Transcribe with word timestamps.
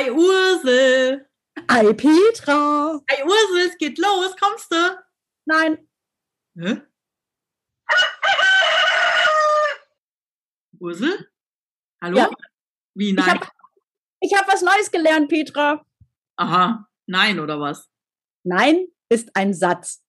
Hi 0.00 0.08
Ursel. 0.10 1.28
Hi 1.70 1.92
Petra. 1.92 2.98
Hi 3.10 3.22
Ursel, 3.22 3.68
es 3.68 3.76
geht 3.76 3.98
los. 3.98 4.34
Kommst 4.34 4.72
du? 4.72 4.98
Nein. 5.44 5.86
Hä? 6.58 6.80
Ursel? 10.80 11.30
Hallo? 12.02 12.16
Ja. 12.16 12.30
Wie 12.94 13.10
Ich 13.10 13.14
nein? 13.14 13.28
habe 13.28 13.44
hab 13.44 14.48
was 14.48 14.62
Neues 14.62 14.90
gelernt, 14.90 15.28
Petra. 15.28 15.84
Aha, 16.36 16.88
nein 17.06 17.38
oder 17.38 17.60
was? 17.60 17.90
Nein 18.42 18.86
ist 19.10 19.36
ein 19.36 19.52
Satz. 19.52 20.02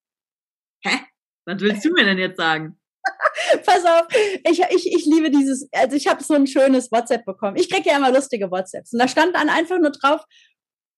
Hä? 0.86 1.00
Was 1.44 1.60
willst 1.60 1.84
du 1.84 1.92
mir 1.92 2.06
denn 2.06 2.16
jetzt 2.16 2.38
sagen? 2.38 2.80
Pass 3.66 3.84
auf, 3.84 4.06
ich, 4.48 4.60
ich, 4.70 4.92
ich 4.92 5.06
liebe 5.06 5.30
dieses, 5.30 5.68
also 5.72 5.96
ich 5.96 6.06
habe 6.06 6.22
so 6.22 6.34
ein 6.34 6.46
schönes 6.46 6.90
WhatsApp 6.92 7.24
bekommen. 7.24 7.56
Ich 7.56 7.70
kriege 7.70 7.90
ja 7.90 7.96
immer 7.96 8.12
lustige 8.12 8.50
WhatsApps. 8.50 8.92
Und 8.92 8.98
da 8.98 9.08
stand 9.08 9.34
dann 9.34 9.48
einfach 9.48 9.78
nur 9.78 9.90
drauf, 9.90 10.24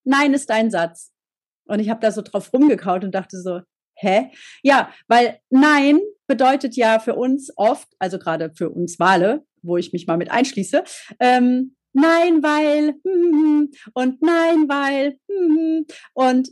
Nein 0.04 0.34
ist 0.34 0.50
ein 0.50 0.70
Satz. 0.70 1.12
Und 1.66 1.80
ich 1.80 1.88
habe 1.88 2.00
da 2.00 2.12
so 2.12 2.20
drauf 2.20 2.52
rumgekaut 2.52 3.04
und 3.04 3.14
dachte 3.14 3.40
so, 3.40 3.60
hä? 3.96 4.30
Ja, 4.62 4.92
weil 5.08 5.40
Nein 5.50 6.00
bedeutet 6.26 6.76
ja 6.76 6.98
für 6.98 7.14
uns 7.14 7.50
oft, 7.56 7.88
also 7.98 8.18
gerade 8.18 8.52
für 8.54 8.70
uns 8.70 8.98
Wale, 8.98 9.44
wo 9.62 9.76
ich 9.76 9.92
mich 9.92 10.06
mal 10.06 10.16
mit 10.16 10.30
einschließe, 10.30 10.84
ähm, 11.20 11.76
Nein, 11.96 12.42
weil 12.42 12.94
hm, 13.04 13.70
und 13.94 14.20
Nein, 14.20 14.68
weil 14.68 15.16
hm, 15.30 15.86
und 16.12 16.50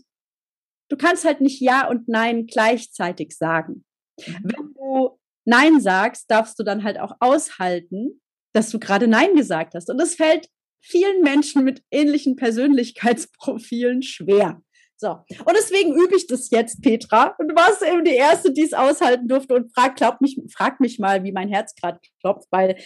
du 0.89 0.97
kannst 0.97 1.25
halt 1.25 1.41
nicht 1.41 1.61
Ja 1.61 1.89
und 1.89 2.07
Nein 2.09 2.47
gleichzeitig 2.47 3.37
sagen. 3.37 3.85
Wenn 4.19 4.73
du 4.75 5.02
Nein 5.45 5.81
sagst, 5.81 6.31
darfst 6.31 6.59
du 6.59 6.63
dann 6.63 6.85
halt 6.85 6.99
auch 6.99 7.17
aushalten, 7.21 8.21
dass 8.53 8.71
du 8.71 8.79
gerade 8.79 9.09
Nein 9.09 9.35
gesagt 9.35 9.75
hast. 9.75 9.91
Und 9.91 9.99
das 9.99 10.15
fällt 10.15 10.49
vielen 10.81 11.23
Menschen 11.23 11.65
mit 11.65 11.83
ähnlichen 11.91 12.37
Persönlichkeitsprofilen 12.37 14.03
schwer. 14.03 14.63
So. 15.03 15.11
Und 15.11 15.57
deswegen 15.57 15.95
übe 15.95 16.15
ich 16.15 16.29
das 16.29 16.49
jetzt, 16.51 16.81
Petra. 16.81 17.35
Und 17.37 17.49
du 17.49 17.57
warst 17.57 17.83
eben 17.83 18.05
die 18.05 18.15
Erste, 18.15 18.53
die 18.53 18.63
es 18.63 18.73
aushalten 18.73 19.27
durfte 19.27 19.55
und 19.57 19.75
frag, 19.75 19.97
glaub 19.97 20.21
mich, 20.21 20.41
frag 20.55 20.79
mich 20.79 21.01
mal, 21.01 21.25
wie 21.25 21.33
mein 21.33 21.49
Herz 21.49 21.75
gerade 21.75 21.99
klopft, 22.21 22.47
weil 22.53 22.77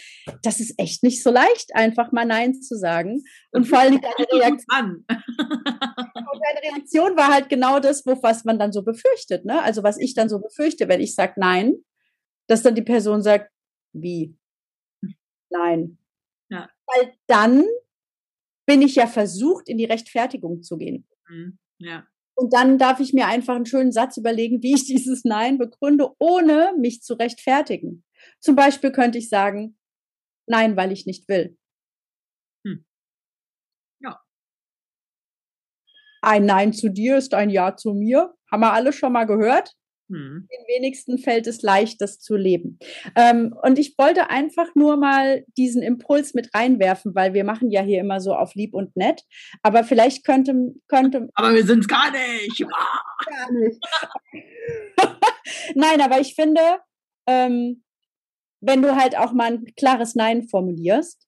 das 0.41 0.59
ist 0.59 0.79
echt 0.79 1.03
nicht 1.03 1.21
so 1.21 1.29
leicht, 1.29 1.75
einfach 1.75 2.11
mal 2.11 2.25
Nein 2.25 2.59
zu 2.59 2.75
sagen. 2.75 3.21
Und 3.51 3.65
vor 3.65 3.77
allem 3.77 4.01
deine 4.01 4.27
Reaktion, 4.31 4.65
An. 4.69 5.05
deine 5.07 6.73
Reaktion 6.73 7.15
war 7.15 7.31
halt 7.31 7.49
genau 7.49 7.79
das, 7.79 8.03
was 8.03 8.45
man 8.45 8.57
dann 8.57 8.71
so 8.71 8.81
befürchtet. 8.81 9.45
Ne? 9.45 9.61
Also 9.61 9.83
was 9.83 9.99
ich 9.99 10.15
dann 10.15 10.27
so 10.27 10.39
befürchte, 10.39 10.87
wenn 10.87 11.01
ich 11.01 11.13
sage 11.13 11.33
Nein, 11.37 11.75
dass 12.47 12.63
dann 12.63 12.75
die 12.75 12.81
Person 12.81 13.21
sagt, 13.21 13.51
wie? 13.93 14.35
Nein. 15.49 15.97
Ja. 16.49 16.69
Weil 16.85 17.13
dann 17.27 17.65
bin 18.65 18.81
ich 18.81 18.95
ja 18.95 19.07
versucht, 19.07 19.69
in 19.69 19.77
die 19.77 19.85
Rechtfertigung 19.85 20.61
zu 20.61 20.77
gehen. 20.77 21.07
Hm, 21.27 21.57
Ja. 21.79 22.07
Und 22.39 22.53
dann 22.53 22.77
darf 22.77 22.99
ich 22.99 23.13
mir 23.13 23.25
einfach 23.25 23.55
einen 23.55 23.65
schönen 23.65 23.91
Satz 23.91 24.15
überlegen, 24.17 24.61
wie 24.61 24.75
ich 24.75 24.85
dieses 24.85 25.23
Nein 25.25 25.57
begründe, 25.57 26.09
ohne 26.19 26.73
mich 26.77 27.01
zu 27.01 27.15
rechtfertigen. 27.15 28.03
Zum 28.39 28.55
Beispiel 28.55 28.91
könnte 28.91 29.17
ich 29.17 29.29
sagen, 29.29 29.77
nein, 30.47 30.75
weil 30.77 30.91
ich 30.91 31.05
nicht 31.05 31.27
will. 31.27 31.57
Hm. 32.65 32.85
Ja. 34.01 34.21
Ein 36.21 36.45
Nein 36.45 36.73
zu 36.73 36.89
dir 36.89 37.17
ist 37.17 37.33
ein 37.33 37.49
Ja 37.49 37.75
zu 37.75 37.93
mir. 37.93 38.35
Haben 38.51 38.61
wir 38.61 38.73
alle 38.73 38.93
schon 38.93 39.13
mal 39.13 39.25
gehört? 39.25 39.75
Hm. 40.09 40.47
Den 40.49 40.67
wenigsten 40.75 41.17
fällt 41.17 41.47
es 41.47 41.61
leicht, 41.61 41.99
das 41.99 42.19
zu 42.19 42.35
leben. 42.37 42.79
Ähm, 43.15 43.53
und 43.61 43.77
ich 43.77 43.97
wollte 43.97 44.29
einfach 44.29 44.73
nur 44.73 44.95
mal 44.95 45.43
diesen 45.57 45.81
Impuls 45.81 46.33
mit 46.33 46.53
reinwerfen, 46.53 47.13
weil 47.13 47.33
wir 47.33 47.43
machen 47.43 47.71
ja 47.71 47.81
hier 47.81 47.99
immer 47.99 48.21
so 48.21 48.33
auf 48.33 48.55
lieb 48.55 48.73
und 48.73 48.95
nett. 48.95 49.23
Aber 49.63 49.83
vielleicht 49.83 50.25
könnte, 50.25 50.73
könnte 50.87 51.27
Aber 51.35 51.53
wir 51.53 51.65
sind 51.65 51.79
es 51.79 51.87
gar 51.87 52.11
nicht. 52.11 52.65
Gar 53.25 53.51
nicht. 53.51 53.83
Nein, 55.75 56.01
aber 56.01 56.19
ich 56.19 56.35
finde, 56.35 56.61
ähm, 57.27 57.83
wenn 58.61 58.81
du 58.81 58.95
halt 58.95 59.17
auch 59.17 59.33
mal 59.33 59.53
ein 59.53 59.65
klares 59.75 60.13
Nein 60.13 60.47
formulierst, 60.47 61.25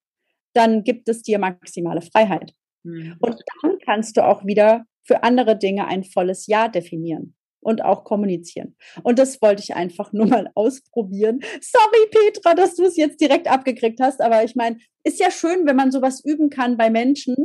dann 0.53 0.84
gibt 0.84 1.09
es 1.09 1.23
dir 1.23 1.39
maximale 1.39 2.01
Freiheit. 2.01 2.53
Hm. 2.85 3.18
Und 3.19 3.41
dann 3.62 3.79
kannst 3.84 4.18
du 4.18 4.25
auch 4.25 4.45
wieder 4.45 4.85
für 5.03 5.23
andere 5.23 5.57
Dinge 5.57 5.88
ein 5.88 6.03
volles 6.03 6.45
Ja 6.47 6.68
definieren 6.68 7.35
und 7.61 7.83
auch 7.83 8.03
kommunizieren. 8.03 8.75
Und 9.03 9.19
das 9.19 9.41
wollte 9.41 9.61
ich 9.63 9.75
einfach 9.75 10.13
nur 10.13 10.27
mal 10.27 10.49
ausprobieren. 10.55 11.39
Sorry, 11.61 12.09
Petra, 12.11 12.53
dass 12.53 12.75
du 12.75 12.83
es 12.83 12.95
jetzt 12.95 13.21
direkt 13.21 13.49
abgekriegt 13.49 13.99
hast, 13.99 14.21
aber 14.21 14.43
ich 14.43 14.55
meine, 14.55 14.79
ist 15.03 15.19
ja 15.19 15.31
schön, 15.31 15.65
wenn 15.65 15.75
man 15.75 15.91
sowas 15.91 16.23
üben 16.23 16.49
kann 16.49 16.77
bei 16.77 16.89
Menschen, 16.89 17.35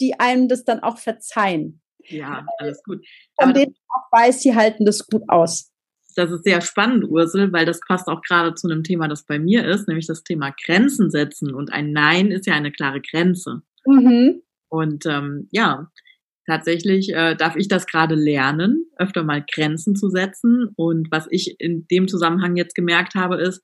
die 0.00 0.18
einem 0.20 0.48
das 0.48 0.64
dann 0.64 0.80
auch 0.80 0.98
verzeihen. 0.98 1.80
Ja, 2.08 2.46
alles 2.58 2.82
gut. 2.84 3.04
Von 3.40 3.54
denen 3.54 3.74
auch 3.88 4.18
weiß, 4.18 4.40
sie 4.40 4.54
halten 4.54 4.84
das 4.84 5.06
gut 5.06 5.22
aus. 5.28 5.72
das 6.14 6.30
ist 6.30 6.44
sehr 6.44 6.60
spannend, 6.60 7.04
Ursel, 7.04 7.52
weil 7.52 7.66
das 7.66 7.80
passt 7.80 8.08
auch 8.08 8.22
gerade 8.22 8.54
zu 8.54 8.68
einem 8.68 8.84
Thema, 8.84 9.08
das 9.08 9.24
bei 9.24 9.38
mir 9.38 9.66
ist, 9.66 9.86
nämlich 9.86 10.06
das 10.06 10.22
Thema 10.22 10.54
Grenzen 10.64 11.10
setzen. 11.10 11.54
Und 11.54 11.72
ein 11.72 11.92
Nein 11.92 12.30
ist 12.30 12.46
ja 12.46 12.54
eine 12.54 12.72
klare 12.72 13.00
Grenze. 13.00 13.62
Mhm. 13.84 14.42
Und 14.68 15.04
ähm, 15.06 15.48
ja, 15.50 15.90
tatsächlich 16.46 17.12
äh, 17.12 17.34
darf 17.34 17.56
ich 17.56 17.68
das 17.68 17.86
gerade 17.86 18.14
lernen, 18.14 18.86
öfter 18.96 19.24
mal 19.24 19.44
Grenzen 19.52 19.96
zu 19.96 20.08
setzen. 20.08 20.72
Und 20.76 21.10
was 21.10 21.26
ich 21.30 21.60
in 21.60 21.86
dem 21.88 22.08
Zusammenhang 22.08 22.56
jetzt 22.56 22.74
gemerkt 22.74 23.14
habe, 23.14 23.36
ist, 23.36 23.62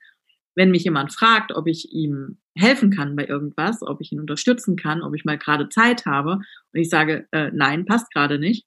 wenn 0.54 0.70
mich 0.70 0.84
jemand 0.84 1.12
fragt, 1.12 1.52
ob 1.52 1.66
ich 1.66 1.92
ihm 1.92 2.38
helfen 2.56 2.90
kann 2.90 3.16
bei 3.16 3.26
irgendwas, 3.26 3.82
ob 3.82 4.00
ich 4.00 4.12
ihn 4.12 4.20
unterstützen 4.20 4.76
kann, 4.76 5.02
ob 5.02 5.14
ich 5.14 5.24
mal 5.24 5.38
gerade 5.38 5.68
Zeit 5.68 6.04
habe 6.04 6.32
und 6.32 6.80
ich 6.80 6.90
sage, 6.90 7.26
äh, 7.32 7.50
nein, 7.54 7.86
passt 7.86 8.12
gerade 8.12 8.38
nicht, 8.38 8.66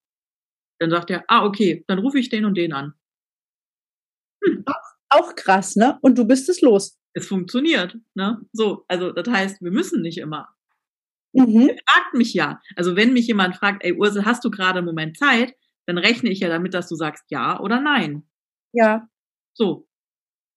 dann 0.80 0.90
sagt 0.90 1.12
er, 1.12 1.24
ah, 1.28 1.46
okay, 1.46 1.84
dann 1.88 2.00
rufe 2.00 2.18
ich 2.18 2.30
den 2.30 2.46
und 2.46 2.58
den 2.58 2.74
an. 2.74 2.94
Auch 5.09 5.36
krass, 5.36 5.76
ne? 5.76 5.97
Und 6.02 6.18
du 6.18 6.26
bist 6.26 6.50
es 6.50 6.62
los. 6.62 6.97
Es 7.14 7.28
funktioniert, 7.28 7.97
ne? 8.16 8.42
So, 8.52 8.84
also 8.88 9.12
das 9.12 9.28
heißt, 9.30 9.62
wir 9.62 9.72
müssen 9.72 10.02
nicht 10.02 10.18
immer. 10.18 10.55
Mhm. 11.35 11.68
Fragt 11.88 12.13
mich 12.13 12.34
ja. 12.34 12.62
Also 12.75 12.96
wenn 12.96 13.13
mich 13.13 13.28
jemand 13.28 13.56
fragt, 13.57 13.84
ey 13.84 13.94
Ursel, 13.94 14.25
hast 14.25 14.44
du 14.46 14.50
gerade 14.51 14.79
einen 14.79 14.88
Moment 14.88 15.18
Zeit, 15.18 15.53
dann 15.85 15.97
rechne 15.97 16.29
ich 16.31 16.40
ja 16.40 16.50
damit, 16.50 16.73
dass 16.73 16.88
du 16.90 16.96
sagst 16.96 17.25
ja 17.29 17.59
oder 17.59 17.81
nein. 17.81 18.23
Ja, 18.73 19.07
So, 19.53 19.88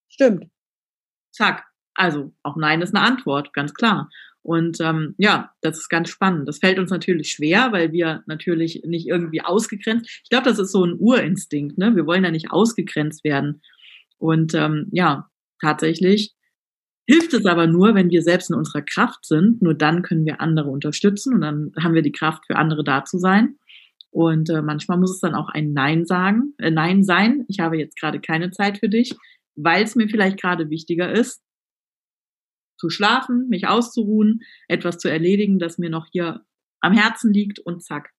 stimmt. 0.09 0.47
zack. 1.33 1.65
Also 1.95 2.33
auch 2.45 2.57
Nein 2.57 2.81
ist 2.81 2.95
eine 2.95 3.05
Antwort, 3.05 3.53
ganz 3.53 3.75
klar. 3.75 4.09
Und 4.43 4.81
ähm, 4.81 5.15
ja, 5.19 5.53
das 5.63 5.79
ist 5.79 5.89
ganz 5.89 6.09
spannend. 6.11 6.49
Das 6.49 6.59
fällt 6.59 6.79
uns 6.79 6.91
natürlich 6.91 7.31
schwer, 7.33 7.73
weil 7.73 7.93
wir 7.93 8.23
natürlich 8.27 8.83
nicht 8.87 9.09
irgendwie 9.09 9.43
ausgegrenzt. 9.43 10.09
Ich 10.25 10.31
glaube, 10.31 10.45
das 10.49 10.59
ist 10.61 10.73
so 10.73 10.85
ein 10.85 10.97
Urinstinkt. 10.99 11.77
Ne? 11.77 11.97
Wir 11.97 12.07
wollen 12.07 12.25
ja 12.25 12.31
nicht 12.31 12.51
ausgegrenzt 12.53 13.25
werden. 13.25 13.63
Und 14.19 14.55
ähm, 14.55 14.89
ja, 14.93 15.29
tatsächlich 15.61 16.35
hilft 17.09 17.33
es 17.33 17.47
aber 17.47 17.67
nur, 17.67 17.95
wenn 17.95 18.11
wir 18.11 18.23
selbst 18.23 18.51
in 18.51 18.57
unserer 18.57 18.83
Kraft 18.83 19.25
sind. 19.25 19.63
Nur 19.63 19.75
dann 19.75 20.03
können 20.03 20.27
wir 20.27 20.41
andere 20.41 20.69
unterstützen 20.69 21.35
und 21.35 21.41
dann 21.41 21.73
haben 21.83 21.95
wir 21.95 22.03
die 22.03 22.13
Kraft 22.13 22.45
für 22.47 22.57
andere 22.57 22.85
da 22.85 23.05
zu 23.05 23.19
sein. 23.19 23.57
Und 24.11 24.51
äh, 24.51 24.63
manchmal 24.63 24.99
muss 24.99 25.13
es 25.13 25.21
dann 25.21 25.35
auch 25.35 25.49
ein 25.49 25.73
Nein 25.73 26.05
sagen, 26.05 26.55
äh, 26.59 26.71
Nein 26.71 27.05
sein. 27.05 27.45
Ich 27.49 27.61
habe 27.61 27.79
jetzt 27.79 27.99
gerade 27.99 28.21
keine 28.21 28.51
Zeit 28.51 28.79
für 28.79 28.89
dich, 28.89 29.17
weil 29.57 29.83
es 29.83 29.97
mir 29.97 30.09
vielleicht 30.09 30.41
gerade 30.41 30.69
wichtiger 30.71 31.11
ist, 31.11 31.43
zu 32.79 32.91
schlafen, 32.91 33.49
mich 33.49 33.67
auszuruhen, 33.67 34.41
etwas 34.69 34.99
zu 34.99 35.09
erledigen, 35.09 35.59
das 35.59 35.79
mir 35.79 35.91
noch 35.91 36.07
hier 36.13 36.45
am 36.81 36.93
Herzen 36.93 37.33
liegt 37.33 37.59
und 37.59 37.83
zack. 37.83 38.11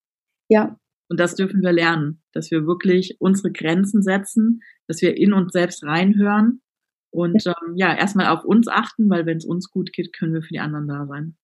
Ja, 0.48 0.76
Und 1.08 1.20
das 1.20 1.36
dürfen 1.36 1.62
wir 1.62 1.72
lernen, 1.72 2.22
dass 2.32 2.50
wir 2.50 2.66
wirklich 2.66 3.16
unsere 3.20 3.52
Grenzen 3.52 4.02
setzen, 4.02 4.60
dass 4.88 5.00
wir 5.00 5.16
in 5.16 5.32
uns 5.32 5.52
selbst 5.52 5.84
reinhören 5.84 6.60
und 7.10 7.44
ähm, 7.46 7.76
ja, 7.76 7.94
erstmal 7.96 8.28
auf 8.28 8.44
uns 8.44 8.68
achten, 8.68 9.10
weil 9.10 9.26
wenn 9.26 9.38
es 9.38 9.44
uns 9.44 9.70
gut 9.70 9.92
geht, 9.92 10.12
können 10.12 10.34
wir 10.34 10.42
für 10.42 10.52
die 10.52 10.60
anderen 10.60 10.88
da 10.88 11.06
sein. 11.06 11.36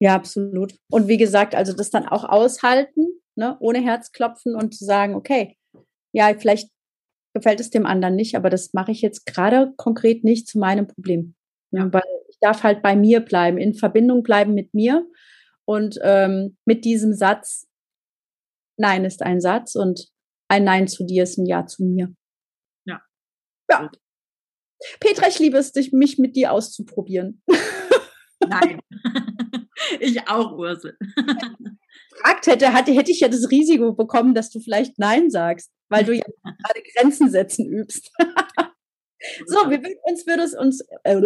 ja, 0.00 0.14
absolut. 0.14 0.74
Und 0.90 1.08
wie 1.08 1.18
gesagt, 1.18 1.54
also 1.54 1.72
das 1.74 1.90
dann 1.90 2.06
auch 2.08 2.24
aushalten, 2.24 3.06
ne, 3.36 3.56
ohne 3.60 3.80
Herzklopfen 3.80 4.54
und 4.54 4.74
zu 4.74 4.84
sagen, 4.84 5.14
okay, 5.14 5.56
ja, 6.12 6.34
vielleicht 6.38 6.70
gefällt 7.34 7.60
es 7.60 7.70
dem 7.70 7.86
anderen 7.86 8.16
nicht, 8.16 8.36
aber 8.36 8.50
das 8.50 8.72
mache 8.72 8.90
ich 8.92 9.02
jetzt 9.02 9.26
gerade 9.26 9.72
konkret 9.76 10.24
nicht 10.24 10.48
zu 10.48 10.58
meinem 10.58 10.86
Problem. 10.86 11.34
Ne, 11.70 11.80
Ja. 11.80 11.92
Weil 11.92 12.02
ich 12.28 12.38
darf 12.40 12.62
halt 12.62 12.82
bei 12.82 12.96
mir 12.96 13.20
bleiben, 13.20 13.58
in 13.58 13.74
Verbindung 13.74 14.22
bleiben 14.22 14.54
mit 14.54 14.74
mir 14.74 15.06
und 15.64 15.98
ähm, 16.02 16.56
mit 16.64 16.84
diesem 16.84 17.12
Satz, 17.14 17.66
Nein 18.76 19.04
ist 19.04 19.22
ein 19.22 19.40
Satz 19.40 19.74
und 19.74 20.08
ein 20.48 20.64
Nein 20.64 20.88
zu 20.88 21.04
dir 21.04 21.24
ist 21.24 21.38
ein 21.38 21.46
Ja 21.46 21.66
zu 21.66 21.84
mir. 21.84 22.14
Ja. 22.86 23.02
Ja. 23.70 23.90
Petra, 25.00 25.28
ich 25.28 25.38
liebe 25.38 25.58
es, 25.58 25.72
dich, 25.72 25.92
mich 25.92 26.18
mit 26.18 26.36
dir 26.36 26.52
auszuprobieren. 26.52 27.42
Nein. 28.48 28.80
ich 30.00 30.26
auch, 30.28 30.56
Ursel. 30.56 30.96
gefragt 32.20 32.46
hätte, 32.46 32.72
hatte, 32.72 32.92
hätte 32.92 33.10
ich 33.10 33.20
ja 33.20 33.28
das 33.28 33.50
Risiko 33.50 33.92
bekommen, 33.92 34.34
dass 34.34 34.50
du 34.50 34.60
vielleicht 34.60 34.98
Nein 34.98 35.30
sagst, 35.30 35.70
weil 35.88 36.04
du 36.04 36.14
ja 36.14 36.24
gerade 36.42 36.82
Grenzen 36.94 37.30
setzen 37.30 37.66
übst. 37.66 38.10
So, 39.46 39.68
wir, 39.68 39.82
uns 40.04 40.26
würde 40.26 40.42
es 40.42 40.54
uns, 40.54 40.80
äh, 41.04 41.16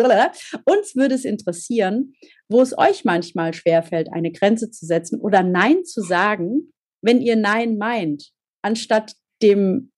uns 0.65 0.97
würde 0.97 1.15
es 1.15 1.25
interessieren, 1.25 2.15
wo 2.49 2.61
es 2.61 2.77
euch 2.77 3.05
manchmal 3.05 3.55
schwerfällt, 3.55 4.09
eine 4.13 4.33
Grenze 4.33 4.71
zu 4.71 4.85
setzen 4.85 5.21
oder 5.21 5.45
Nein 5.45 5.85
zu 5.85 6.01
sagen, 6.03 6.73
wenn 7.03 7.21
ihr 7.21 7.37
Nein 7.37 7.79
meint, 7.79 8.31
anstatt 8.63 9.15
dem 9.43 9.93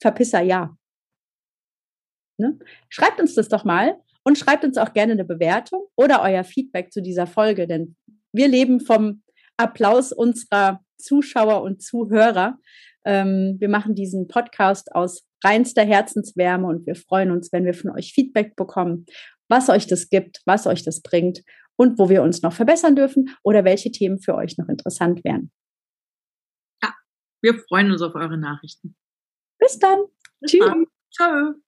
Verpisser 0.00 0.40
Ja. 0.40 0.76
Ne? 2.38 2.58
Schreibt 2.88 3.20
uns 3.20 3.34
das 3.34 3.48
doch 3.48 3.64
mal 3.64 3.96
und 4.24 4.38
schreibt 4.38 4.64
uns 4.64 4.78
auch 4.78 4.92
gerne 4.92 5.12
eine 5.12 5.24
Bewertung 5.24 5.86
oder 5.96 6.22
euer 6.22 6.44
Feedback 6.44 6.92
zu 6.92 7.02
dieser 7.02 7.26
Folge, 7.26 7.66
denn 7.66 7.96
wir 8.32 8.48
leben 8.48 8.80
vom 8.80 9.22
Applaus 9.56 10.12
unserer 10.12 10.80
Zuschauer 10.98 11.62
und 11.62 11.82
Zuhörer. 11.82 12.58
Ähm, 13.04 13.56
wir 13.58 13.68
machen 13.68 13.94
diesen 13.94 14.26
Podcast 14.26 14.94
aus 14.94 15.24
reinster 15.44 15.84
Herzenswärme 15.84 16.66
und 16.66 16.86
wir 16.86 16.96
freuen 16.96 17.30
uns, 17.30 17.52
wenn 17.52 17.64
wir 17.64 17.74
von 17.74 17.90
euch 17.90 18.12
Feedback 18.12 18.56
bekommen, 18.56 19.06
was 19.48 19.68
euch 19.68 19.86
das 19.86 20.08
gibt, 20.08 20.40
was 20.46 20.66
euch 20.66 20.84
das 20.84 21.02
bringt 21.02 21.42
und 21.76 21.98
wo 21.98 22.08
wir 22.08 22.22
uns 22.22 22.42
noch 22.42 22.52
verbessern 22.52 22.96
dürfen 22.96 23.36
oder 23.42 23.64
welche 23.64 23.92
Themen 23.92 24.20
für 24.20 24.34
euch 24.34 24.56
noch 24.58 24.68
interessant 24.68 25.22
wären. 25.24 25.52
Ja, 26.82 26.94
wir 27.42 27.58
freuen 27.68 27.92
uns 27.92 28.02
auf 28.02 28.14
eure 28.14 28.38
Nachrichten. 28.38 28.96
Bis 29.58 29.78
dann. 29.78 29.98
Bis 30.40 30.52
Tschüss. 30.52 30.72
Ciao. 31.12 31.63